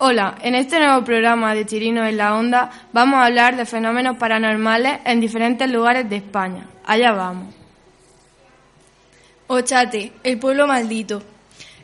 Hola, 0.00 0.36
en 0.42 0.54
este 0.54 0.78
nuevo 0.78 1.02
programa 1.02 1.56
de 1.56 1.66
Chirino 1.66 2.06
en 2.06 2.18
la 2.18 2.36
Onda 2.36 2.70
vamos 2.92 3.16
a 3.16 3.24
hablar 3.24 3.56
de 3.56 3.66
fenómenos 3.66 4.16
paranormales 4.16 5.00
en 5.04 5.18
diferentes 5.18 5.68
lugares 5.68 6.08
de 6.08 6.14
España. 6.14 6.68
Allá 6.84 7.10
vamos. 7.10 7.52
Ochate, 9.48 10.12
el 10.22 10.38
pueblo 10.38 10.68
maldito. 10.68 11.24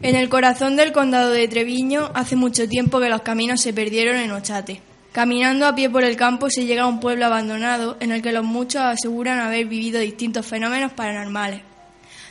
En 0.00 0.14
el 0.14 0.28
corazón 0.28 0.76
del 0.76 0.92
condado 0.92 1.32
de 1.32 1.48
Treviño 1.48 2.12
hace 2.14 2.36
mucho 2.36 2.68
tiempo 2.68 3.00
que 3.00 3.08
los 3.08 3.22
caminos 3.22 3.60
se 3.60 3.72
perdieron 3.72 4.14
en 4.14 4.30
Ochate. 4.30 4.80
Caminando 5.10 5.66
a 5.66 5.74
pie 5.74 5.90
por 5.90 6.04
el 6.04 6.14
campo 6.14 6.50
se 6.50 6.66
llega 6.66 6.84
a 6.84 6.86
un 6.86 7.00
pueblo 7.00 7.26
abandonado 7.26 7.96
en 7.98 8.12
el 8.12 8.22
que 8.22 8.30
los 8.30 8.44
muchos 8.44 8.82
aseguran 8.82 9.40
haber 9.40 9.66
vivido 9.66 9.98
distintos 9.98 10.46
fenómenos 10.46 10.92
paranormales. 10.92 11.62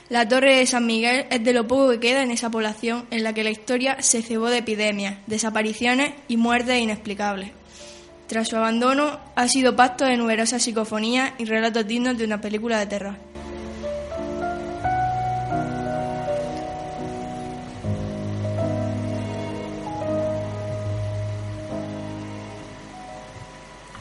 La 0.09 0.27
Torre 0.27 0.57
de 0.57 0.65
San 0.65 0.85
Miguel 0.85 1.25
es 1.29 1.43
de 1.43 1.53
lo 1.53 1.65
poco 1.65 1.89
que 1.91 1.99
queda 1.99 2.23
en 2.23 2.31
esa 2.31 2.49
población 2.49 3.05
en 3.09 3.23
la 3.23 3.33
que 3.33 3.43
la 3.43 3.51
historia 3.51 4.01
se 4.01 4.21
cebó 4.21 4.49
de 4.49 4.57
epidemias, 4.57 5.17
desapariciones 5.27 6.13
y 6.27 6.35
muertes 6.35 6.81
inexplicables. 6.81 7.51
Tras 8.27 8.49
su 8.49 8.57
abandono, 8.57 9.19
ha 9.35 9.47
sido 9.47 9.75
pacto 9.75 10.05
de 10.05 10.17
numerosas 10.17 10.61
psicofonías 10.61 11.31
y 11.37 11.45
relatos 11.45 11.87
dignos 11.87 12.17
de 12.17 12.25
una 12.25 12.41
película 12.41 12.79
de 12.79 12.85
terror. 12.85 13.15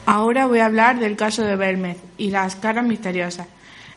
Ahora 0.05 0.47
voy 0.47 0.59
a 0.59 0.65
hablar 0.65 0.99
del 0.99 1.15
caso 1.15 1.43
de 1.43 1.55
Belmez 1.55 1.97
y 2.17 2.29
las 2.29 2.55
caras 2.55 2.85
misteriosas. 2.85 3.47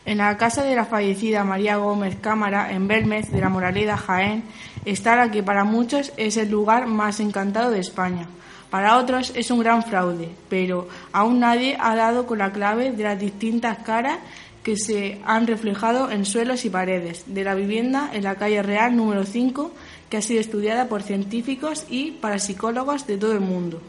En 0.07 0.19
la 0.19 0.37
casa 0.37 0.63
de 0.63 0.73
la 0.73 0.85
fallecida 0.85 1.43
María 1.43 1.75
Gómez 1.75 2.15
Cámara, 2.21 2.71
en 2.71 2.87
Belmez 2.87 3.29
de 3.29 3.41
la 3.41 3.49
Moraleda, 3.49 3.97
Jaén, 3.97 4.45
está 4.85 5.17
la 5.17 5.29
que 5.29 5.43
para 5.43 5.65
muchos 5.65 6.13
es 6.15 6.37
el 6.37 6.49
lugar 6.49 6.87
más 6.87 7.19
encantado 7.19 7.71
de 7.71 7.81
España. 7.81 8.25
Para 8.69 8.99
otros 8.99 9.33
es 9.35 9.51
un 9.51 9.59
gran 9.59 9.83
fraude, 9.83 10.29
pero 10.47 10.87
aún 11.11 11.41
nadie 11.41 11.75
ha 11.77 11.93
dado 11.93 12.25
con 12.25 12.37
la 12.37 12.53
clave 12.53 12.93
de 12.93 13.03
las 13.03 13.19
distintas 13.19 13.79
caras 13.79 14.19
que 14.63 14.77
se 14.77 15.19
han 15.25 15.45
reflejado 15.45 16.09
en 16.09 16.23
suelos 16.23 16.63
y 16.63 16.69
paredes 16.69 17.25
de 17.27 17.43
la 17.43 17.53
vivienda 17.53 18.09
en 18.13 18.23
la 18.23 18.35
calle 18.35 18.63
Real 18.63 18.95
número 18.95 19.25
5, 19.25 19.71
que 20.09 20.15
ha 20.15 20.21
sido 20.21 20.39
estudiada 20.39 20.87
por 20.87 21.03
científicos 21.03 21.85
y 21.89 22.11
parapsicólogos 22.11 23.07
de 23.07 23.17
todo 23.17 23.33
el 23.33 23.41
mundo. 23.41 23.81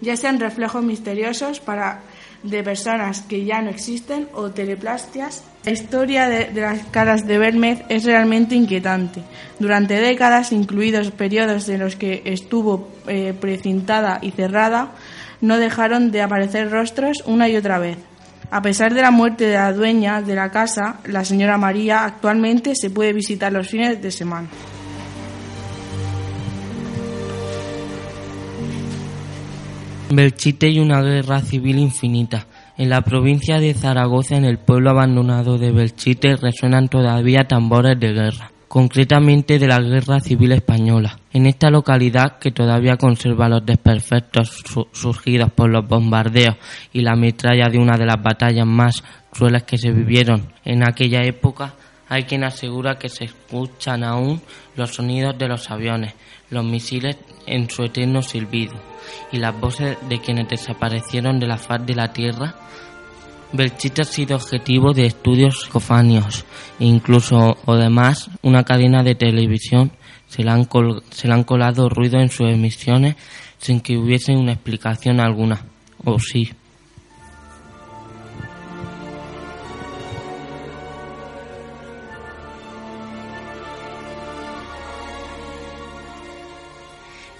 Ya 0.00 0.16
sean 0.16 0.40
reflejos 0.40 0.82
misteriosos 0.82 1.60
para 1.60 2.00
de 2.42 2.62
personas 2.62 3.22
que 3.22 3.44
ya 3.44 3.62
no 3.62 3.70
existen 3.70 4.28
o 4.34 4.50
teleplastias. 4.50 5.44
La 5.64 5.72
historia 5.72 6.28
de, 6.28 6.52
las 6.60 6.84
caras 6.86 7.26
de 7.26 7.38
Belmez 7.38 7.82
es 7.88 8.04
realmente 8.04 8.54
inquietante. 8.54 9.22
Durante 9.58 10.00
décadas, 10.00 10.52
incluidos 10.52 11.10
periodos 11.12 11.68
en 11.68 11.80
los 11.80 11.96
que 11.96 12.22
estuvo 12.24 12.88
eh, 13.06 13.32
precintada 13.38 14.18
y 14.22 14.32
cerrada, 14.32 14.92
no 15.40 15.58
dejaron 15.58 16.10
de 16.10 16.22
aparecer 16.22 16.70
rostros 16.70 17.22
una 17.26 17.48
y 17.48 17.56
otra 17.56 17.78
vez. 17.78 17.98
A 18.50 18.60
pesar 18.60 18.92
de 18.92 19.02
la 19.02 19.10
muerte 19.10 19.46
de 19.46 19.54
la 19.54 19.72
dueña 19.72 20.20
de 20.20 20.34
la 20.34 20.50
casa, 20.50 20.96
la 21.04 21.24
señora 21.24 21.56
María, 21.56 22.04
actualmente 22.04 22.74
se 22.74 22.90
puede 22.90 23.12
visitar 23.12 23.52
los 23.52 23.68
fines 23.68 24.02
de 24.02 24.10
semana. 24.10 24.48
Belchite 30.14 30.68
y 30.68 30.78
una 30.78 31.00
guerra 31.00 31.40
civil 31.40 31.78
infinita. 31.78 32.46
En 32.76 32.90
la 32.90 33.00
provincia 33.00 33.58
de 33.58 33.72
Zaragoza, 33.72 34.36
en 34.36 34.44
el 34.44 34.58
pueblo 34.58 34.90
abandonado 34.90 35.56
de 35.56 35.72
Belchite, 35.72 36.36
resuenan 36.36 36.88
todavía 36.88 37.44
tambores 37.48 37.98
de 37.98 38.12
guerra, 38.12 38.50
concretamente 38.68 39.58
de 39.58 39.66
la 39.66 39.78
Guerra 39.80 40.20
Civil 40.20 40.52
Española. 40.52 41.18
En 41.32 41.46
esta 41.46 41.70
localidad, 41.70 42.38
que 42.38 42.50
todavía 42.50 42.96
conserva 42.96 43.48
los 43.48 43.64
desperfectos 43.64 44.62
surgidos 44.92 45.50
por 45.52 45.70
los 45.70 45.88
bombardeos 45.88 46.56
y 46.92 47.00
la 47.00 47.16
metralla 47.16 47.68
de 47.70 47.78
una 47.78 47.96
de 47.96 48.06
las 48.06 48.22
batallas 48.22 48.66
más 48.66 49.02
crueles 49.30 49.62
que 49.62 49.78
se 49.78 49.92
vivieron 49.92 50.52
en 50.64 50.86
aquella 50.86 51.22
época, 51.22 51.74
hay 52.08 52.24
quien 52.24 52.44
asegura 52.44 52.98
que 52.98 53.08
se 53.08 53.24
escuchan 53.24 54.04
aún 54.04 54.42
los 54.76 54.94
sonidos 54.94 55.38
de 55.38 55.48
los 55.48 55.70
aviones, 55.70 56.14
los 56.50 56.64
misiles 56.64 57.16
en 57.46 57.70
su 57.70 57.84
eterno 57.84 58.20
silbido 58.20 58.91
y 59.30 59.38
las 59.38 59.58
voces 59.58 59.96
de 60.08 60.20
quienes 60.20 60.48
desaparecieron 60.48 61.38
de 61.38 61.46
la 61.46 61.58
faz 61.58 61.84
de 61.84 61.94
la 61.94 62.12
tierra. 62.12 62.54
Belchite 63.52 64.02
ha 64.02 64.04
sido 64.04 64.36
objetivo 64.36 64.92
de 64.92 65.06
estudios 65.06 65.68
cofanios 65.68 66.44
e 66.80 66.86
incluso, 66.86 67.56
o 67.66 67.76
demás, 67.76 68.30
una 68.42 68.64
cadena 68.64 69.02
de 69.02 69.14
televisión 69.14 69.92
se 70.26 70.42
le 70.42 70.50
han, 70.50 70.66
se 71.10 71.28
le 71.28 71.34
han 71.34 71.44
colado 71.44 71.88
ruido 71.90 72.18
en 72.18 72.30
sus 72.30 72.48
emisiones 72.48 73.16
sin 73.58 73.80
que 73.80 73.98
hubiese 73.98 74.32
una 74.32 74.52
explicación 74.52 75.20
alguna. 75.20 75.66
O 76.04 76.18
sí. 76.18 76.50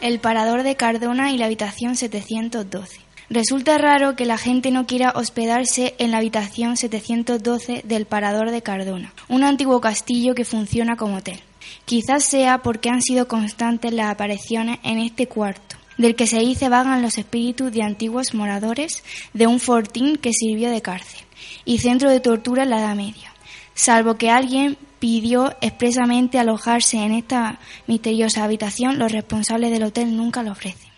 El 0.02 0.18
parador 0.18 0.64
de 0.64 0.74
Cardona 0.74 1.30
y 1.30 1.38
la 1.38 1.46
habitación 1.46 1.96
712. 1.96 3.00
Resulta 3.30 3.78
raro 3.78 4.16
que 4.16 4.26
la 4.26 4.36
gente 4.36 4.72
no 4.72 4.84
quiera 4.84 5.12
hospedarse 5.14 5.94
en 5.98 6.10
la 6.10 6.18
habitación 6.18 6.76
712 6.76 7.82
del 7.84 8.04
parador 8.04 8.50
de 8.50 8.62
Cardona, 8.62 9.14
un 9.28 9.44
antiguo 9.44 9.80
castillo 9.80 10.34
que 10.34 10.44
funciona 10.44 10.96
como 10.96 11.18
hotel. 11.18 11.40
Quizás 11.84 12.24
sea 12.24 12.58
porque 12.58 12.90
han 12.90 13.00
sido 13.00 13.28
constantes 13.28 13.92
las 13.92 14.10
apariciones 14.10 14.80
en 14.82 14.98
este 14.98 15.28
cuarto, 15.28 15.76
del 15.98 16.16
que 16.16 16.26
se 16.26 16.40
dice 16.40 16.68
vagan 16.68 17.00
los 17.00 17.16
espíritus 17.16 17.72
de 17.72 17.82
antiguos 17.82 18.34
moradores 18.34 19.04
de 19.32 19.46
un 19.46 19.60
fortín 19.60 20.16
que 20.16 20.32
sirvió 20.32 20.70
de 20.70 20.82
cárcel 20.82 21.20
y 21.64 21.78
centro 21.78 22.10
de 22.10 22.20
tortura 22.20 22.64
en 22.64 22.70
la 22.70 22.80
Edad 22.80 22.96
Media. 22.96 23.31
Salvo 23.74 24.16
que 24.16 24.30
alguien 24.30 24.76
pidió 24.98 25.54
expresamente 25.60 26.38
alojarse 26.38 26.98
en 26.98 27.12
esta 27.12 27.58
misteriosa 27.86 28.44
habitación, 28.44 28.98
los 28.98 29.10
responsables 29.10 29.70
del 29.70 29.82
hotel 29.82 30.16
nunca 30.16 30.42
lo 30.42 30.52
ofrecen. 30.52 30.92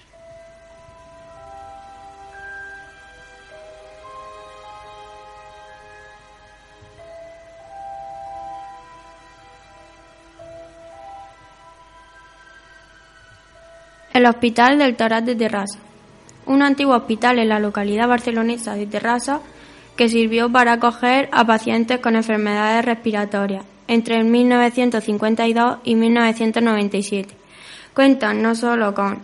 El 14.13 14.27
Hospital 14.27 14.79
del 14.79 14.95
Torat 14.95 15.25
de 15.25 15.35
Terrassa. 15.35 15.79
Un 16.47 16.63
antiguo 16.63 16.95
hospital 16.95 17.41
en 17.41 17.49
la 17.49 17.59
localidad 17.59 18.07
barcelonesa 18.07 18.77
de 18.77 18.87
Terrassa 18.87 19.41
que 19.97 20.09
sirvió 20.09 20.51
para 20.51 20.75
acoger 20.75 21.29
a 21.33 21.45
pacientes 21.47 22.01
con 22.01 22.17
enfermedades 22.17 22.85
respiratorias 22.85 23.65
entre 23.87 24.25
1952 24.25 25.79
y 25.85 25.95
1997. 25.95 27.35
Cuentan 27.95 28.43
no 28.43 28.55
solo 28.55 28.95
con 28.95 29.21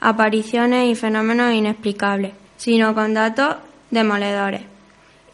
apariciones 0.00 0.90
y 0.90 0.94
fenómenos 0.94 1.52
inexplicables, 1.52 2.32
sino 2.56 2.94
con 2.94 3.14
datos 3.14 3.56
demoledores. 3.90 4.62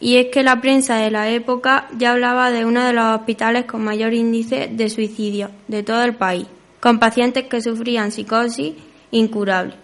Y 0.00 0.16
es 0.16 0.26
que 0.32 0.42
la 0.42 0.60
prensa 0.60 0.96
de 0.96 1.12
la 1.12 1.28
época 1.28 1.86
ya 1.96 2.12
hablaba 2.12 2.50
de 2.50 2.64
uno 2.64 2.84
de 2.84 2.92
los 2.92 3.04
hospitales 3.14 3.66
con 3.66 3.84
mayor 3.84 4.12
índice 4.14 4.68
de 4.72 4.88
suicidio 4.88 5.50
de 5.68 5.84
todo 5.84 6.02
el 6.02 6.14
país, 6.14 6.46
con 6.80 6.98
pacientes 6.98 7.44
que 7.44 7.60
sufrían 7.60 8.10
psicosis 8.10 8.74
incurable, 9.12 9.74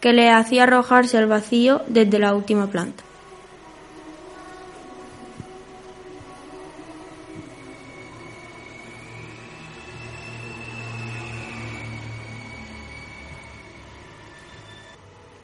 que 0.00 0.12
les 0.12 0.32
hacía 0.32 0.64
arrojarse 0.64 1.18
al 1.18 1.26
vacío 1.26 1.82
desde 1.86 2.18
la 2.18 2.34
última 2.34 2.66
planta. 2.66 3.03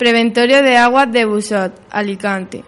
Preventorio 0.01 0.63
de 0.63 0.79
aguas 0.79 1.13
de 1.13 1.27
Busot, 1.27 1.79
Alicante. 1.91 2.65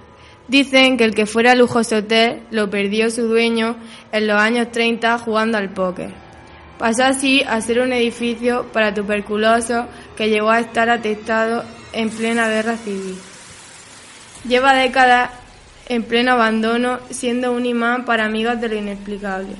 Dicen 0.49 0.99
que 0.99 1.05
el 1.05 1.15
que 1.15 1.25
fuera 1.25 1.55
lujoso 1.55 1.97
hotel 1.97 2.43
lo 2.51 2.69
perdió 2.69 3.11
su 3.11 3.23
dueño 3.27 3.77
en 4.13 4.27
los 4.27 4.39
años 4.39 4.71
30 4.71 5.17
jugando 5.17 5.57
al 5.57 5.73
póker. 5.73 6.11
Pasó 6.79 7.05
así 7.05 7.43
a 7.49 7.59
ser 7.63 7.81
un 7.81 7.95
edificio 7.95 8.67
para 8.71 8.93
tuberculosos 8.93 9.87
que 10.15 10.29
llegó 10.29 10.51
a 10.51 10.61
estar 10.61 10.91
atestado 10.91 11.65
en 11.95 12.11
plena 12.11 12.49
guerra 12.49 12.77
civil. 12.77 13.17
Lleva 14.47 14.75
décadas 14.75 15.31
en 15.89 16.03
pleno 16.03 16.33
abandono, 16.33 16.99
siendo 17.09 17.53
un 17.53 17.65
imán 17.65 18.05
para 18.05 18.27
amigos 18.27 18.61
de 18.61 18.69
lo 18.69 18.75
inexplicable, 18.75 19.55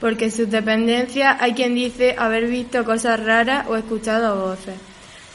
porque 0.00 0.26
en 0.26 0.32
sus 0.32 0.50
dependencias 0.50 1.38
hay 1.40 1.54
quien 1.54 1.74
dice 1.74 2.14
haber 2.18 2.46
visto 2.46 2.84
cosas 2.84 3.24
raras 3.24 3.64
o 3.68 3.76
escuchado 3.76 4.48
voces. 4.48 4.74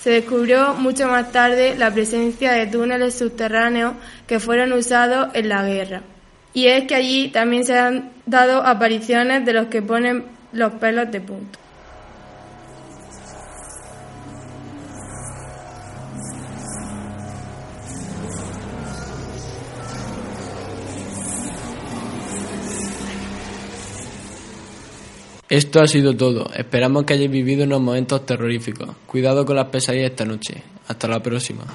Se 0.01 0.09
descubrió 0.09 0.73
mucho 0.73 1.07
más 1.07 1.31
tarde 1.31 1.75
la 1.77 1.93
presencia 1.93 2.53
de 2.53 2.65
túneles 2.65 3.19
subterráneos 3.19 3.93
que 4.25 4.39
fueron 4.39 4.73
usados 4.73 5.29
en 5.35 5.47
la 5.47 5.63
guerra. 5.63 6.01
Y 6.55 6.65
es 6.67 6.85
que 6.87 6.95
allí 6.95 7.29
también 7.29 7.63
se 7.63 7.77
han 7.77 8.09
dado 8.25 8.65
apariciones 8.65 9.45
de 9.45 9.53
los 9.53 9.67
que 9.67 9.83
ponen 9.83 10.25
los 10.53 10.73
pelos 10.73 11.11
de 11.11 11.21
punta. 11.21 11.59
Esto 25.51 25.81
ha 25.81 25.87
sido 25.87 26.15
todo. 26.15 26.49
Esperamos 26.55 27.03
que 27.03 27.11
hayáis 27.11 27.29
vivido 27.29 27.65
unos 27.65 27.81
momentos 27.81 28.25
terroríficos. 28.25 28.87
Cuidado 29.05 29.45
con 29.45 29.57
las 29.57 29.67
pesadillas 29.67 30.11
esta 30.11 30.23
noche. 30.23 30.63
Hasta 30.87 31.09
la 31.09 31.21
próxima. 31.21 31.65